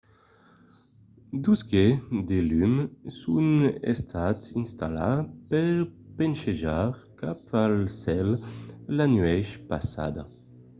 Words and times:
dos 1.43 1.61
gets 1.71 2.01
de 2.29 2.39
lum 2.49 2.75
son 3.21 3.47
estats 3.93 4.45
installats 4.61 5.27
per 5.49 5.71
ponchejar 6.15 6.89
cap 7.19 7.39
al 7.63 7.75
cèl 8.01 8.29
la 8.95 9.05
nuèch 9.15 9.51
passada 9.69 10.23